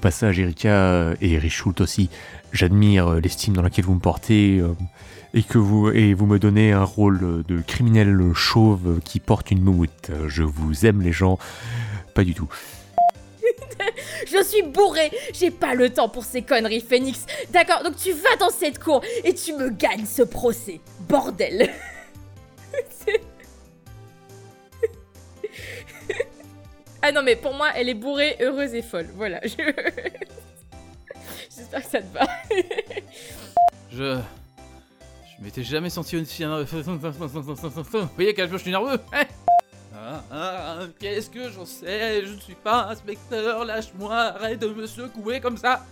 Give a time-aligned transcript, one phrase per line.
[0.00, 2.10] passage, Erika et Richult aussi,
[2.52, 4.62] j'admire l'estime dans laquelle vous me portez
[5.34, 9.62] et que vous, et vous me donnez un rôle de criminel chauve qui porte une
[9.62, 10.10] moumoute.
[10.26, 11.38] Je vous aime les gens,
[12.14, 12.48] pas du tout.
[14.26, 17.26] Je suis bourré, j'ai pas le temps pour ces conneries, Phoenix.
[17.50, 20.80] D'accord, donc tu vas dans cette cour et tu me gagnes ce procès.
[21.08, 21.70] Bordel.
[27.10, 29.08] ah non, mais pour moi, elle est bourrée, heureuse et folle.
[29.16, 29.40] Voilà.
[31.56, 32.28] J'espère que ça te va.
[33.90, 34.16] Je.
[34.16, 36.44] Je m'étais jamais senti aussi.
[36.44, 39.24] Vous voyez quel je suis nerveux hein?
[39.92, 42.24] Ah, ah, Qu'est-ce que j'en sais?
[42.24, 45.84] Je ne suis pas inspecteur, lâche-moi, arrête de me secouer comme ça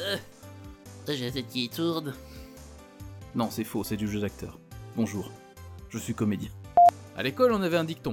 [0.00, 0.18] euh,
[1.08, 2.12] J'ai cette qui tourne.
[3.34, 4.58] Non, c'est faux, c'est du jeu d'acteur.
[4.96, 5.32] Bonjour,
[5.88, 6.50] je suis comédien.
[7.16, 8.12] À l'école, on avait un dicton.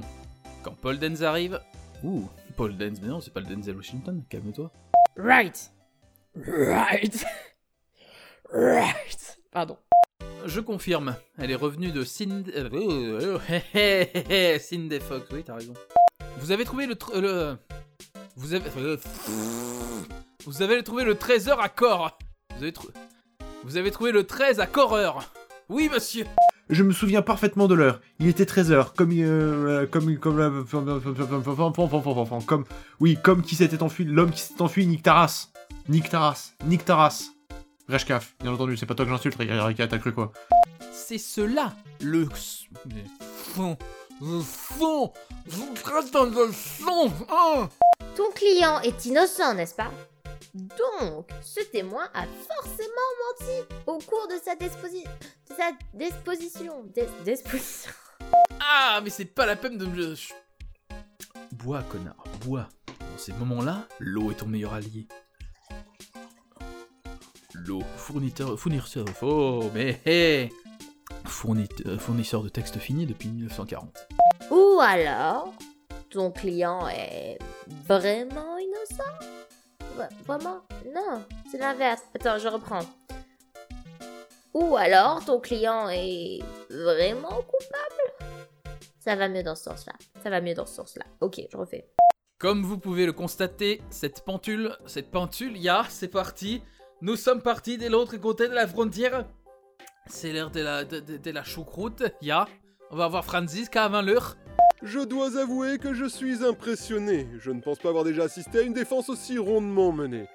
[0.62, 1.60] Quand Paul Denz arrive.
[2.02, 4.70] Ouh, Paul Denz, mais non, c'est pas le Denzel Washington, calme-toi.
[5.16, 5.70] Right.
[6.34, 7.26] Right.
[8.50, 9.38] Right.
[9.50, 9.76] Pardon.
[10.46, 12.50] Je confirme, elle est revenue de Cindy...
[14.60, 15.74] Cindy Fox, oui, t'as raison.
[16.38, 16.96] Vous avez trouvé le...
[17.20, 17.58] le...
[18.36, 18.70] Vous avez...
[20.46, 22.18] Vous avez trouvé le trésor à corps.
[22.56, 22.94] Vous avez, trouvé...
[23.62, 25.22] Vous avez trouvé le 13 à corps.
[25.68, 26.24] Oui, monsieur
[26.70, 28.00] je me souviens parfaitement de l'heure.
[28.18, 30.64] Il était 13h, comme euh, comme comme
[32.46, 32.64] comme
[33.00, 35.48] oui, comme qui s'était enfui, l'homme qui s'est enfui, Nick Taras.
[35.88, 37.30] Nick Taras, Nick Taras.
[37.88, 40.32] Reshkaf, bien entendu, c'est pas toi que j'insulte, Rika, t'as cru quoi?
[40.92, 43.76] C'est cela, le fond,
[44.20, 45.12] le fond,
[45.46, 47.68] le fond, hein?
[48.16, 49.90] Ton client est innocent, n'est-ce pas?
[50.54, 55.10] Donc, ce témoin a forcément menti au cours de sa, disposition.
[55.56, 56.84] Sa disposition.
[57.24, 57.92] disposition.
[58.60, 60.14] Ah, mais c'est pas la peine de me.
[61.52, 62.68] Bois, connard, bois.
[62.86, 65.06] Dans ces moments-là, l'eau est ton meilleur allié.
[67.54, 70.50] L'eau, fournisseur, fournisseur, oh, mais hé
[71.86, 74.06] euh, Fournisseur de texte fini depuis 1940.
[74.50, 75.54] Ou alors,
[76.10, 77.38] ton client est
[77.86, 80.06] vraiment innocent?
[80.26, 80.60] Vraiment?
[80.94, 82.02] Non, c'est l'inverse.
[82.14, 82.80] Attends, je reprends.
[84.52, 86.40] Ou alors, ton client est
[86.70, 88.36] vraiment coupable?
[88.98, 89.92] Ça va mieux dans ce sens-là.
[90.22, 91.04] Ça va mieux dans ce sens-là.
[91.20, 91.88] Ok, je refais.
[92.38, 96.62] Comme vous pouvez le constater, cette pentule, cette pentule, ya, c'est parti.
[97.00, 99.24] Nous sommes partis de l'autre côté de la frontière.
[100.06, 102.46] C'est l'heure de la, de, la choucroute, ya.
[102.90, 104.36] On va voir Francis avant l'heure.
[104.82, 107.28] Je dois avouer que je suis impressionné.
[107.38, 110.26] Je ne pense pas avoir déjà assisté à une défense aussi rondement menée.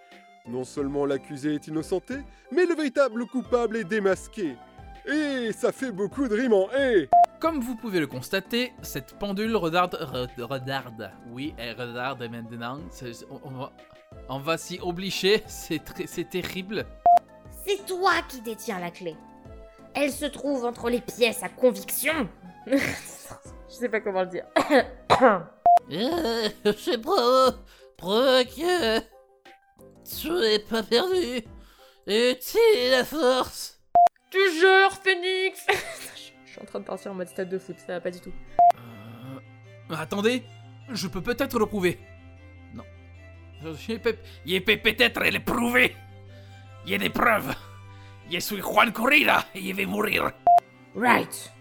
[0.48, 2.16] Non seulement l'accusé est innocenté,
[2.52, 4.56] mais le véritable coupable est démasqué.
[5.08, 7.10] Et ça fait beaucoup de rimes en et.
[7.40, 9.96] Comme vous pouvez le constater, cette pendule regarde.
[10.40, 11.12] regarde.
[11.32, 12.80] Oui, elle regarde maintenant.
[13.30, 13.70] On,
[14.30, 16.86] on va s'y obliger, c'est c'est terrible.
[17.66, 19.16] C'est toi qui détiens la clé.
[19.94, 22.30] Elle se trouve entre les pièces à conviction.
[22.68, 22.78] Je
[23.68, 24.46] sais pas comment le dire.
[25.90, 29.15] je pas que
[30.06, 31.42] tu n'es pas perdu.
[32.08, 33.80] Utilise la force.
[34.30, 35.66] Tu jures, Phoenix
[36.46, 38.20] Je suis en train de partir en mode stade de foot, ça va pas du
[38.20, 38.34] tout.
[38.76, 39.96] Euh...
[39.96, 40.44] Attendez,
[40.92, 42.00] je peux peut-être le prouver.
[44.46, 45.96] Il peut peut-être le prouver.
[46.86, 47.56] Il y a des preuves.
[48.32, 50.32] Je suis Juan Corrida et il va mourir.
[50.96, 51.52] Right.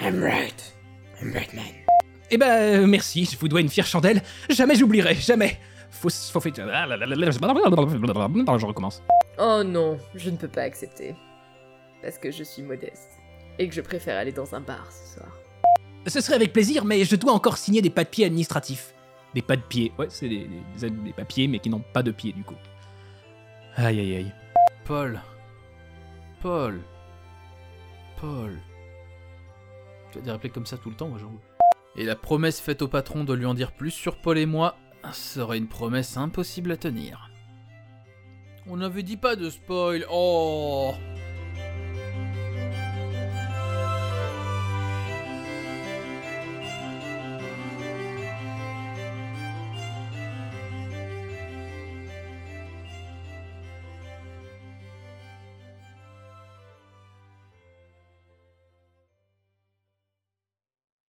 [0.00, 0.74] I'm right.
[1.20, 1.64] I'm Batman.
[2.30, 4.22] Eh ben, euh, merci, je vous dois une fière chandelle.
[4.48, 5.58] Jamais j'oublierai, jamais.
[5.92, 6.52] Faut, faut faire...
[8.58, 9.02] Je recommence.
[9.38, 11.14] Oh non, je ne peux pas accepter.
[12.00, 13.18] Parce que je suis modeste.
[13.58, 15.28] Et que je préfère aller dans un bar ce soir.
[16.06, 18.94] Ce serait avec plaisir, mais je dois encore signer des papiers administratifs.
[19.34, 19.92] Des pas de pied.
[19.98, 20.48] Ouais, c'est des,
[21.16, 22.56] papiers, mais qui n'ont pas de pied, du coup.
[23.76, 24.32] Aïe, aïe, aïe.
[24.84, 25.20] Paul.
[26.40, 26.80] Paul.
[28.20, 28.58] Paul.
[30.10, 31.32] Tu vas des répliques comme ça tout le temps, moi, j'en
[31.96, 34.76] Et la promesse faite au patron de lui en dire plus sur Paul et moi
[35.10, 37.30] serait une promesse impossible à tenir.
[38.68, 40.06] On n'avait dit pas de spoil.
[40.10, 40.94] Oh